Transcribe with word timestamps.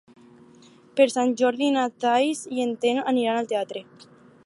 Per 0.99 1.07
Sant 1.15 1.35
Jordi 1.43 1.69
na 1.77 1.85
Thaís 2.05 2.43
i 2.57 2.67
en 2.67 2.75
Telm 2.87 3.07
aniran 3.15 3.43
al 3.43 3.53
teatre. 3.55 3.89